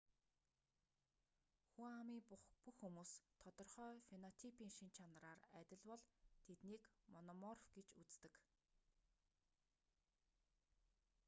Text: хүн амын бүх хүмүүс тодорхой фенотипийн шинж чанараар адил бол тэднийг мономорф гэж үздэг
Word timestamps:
хүн 1.71 1.91
амын 2.01 2.19
бүх 2.29 2.43
хүмүүс 2.79 3.11
тодорхой 3.43 3.95
фенотипийн 4.09 4.71
шинж 4.77 4.93
чанараар 4.97 5.39
адил 5.59 5.81
бол 5.89 6.03
тэднийг 6.45 6.83
мономорф 7.13 7.63
гэж 7.75 7.87
үздэг 8.01 8.33